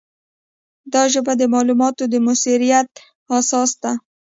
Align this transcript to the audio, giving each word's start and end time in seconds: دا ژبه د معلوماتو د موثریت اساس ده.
دا 0.93 1.03
ژبه 1.13 1.33
د 1.37 1.43
معلوماتو 1.53 2.03
د 2.07 2.15
موثریت 2.25 2.89
اساس 3.37 3.71
ده. 3.81 3.91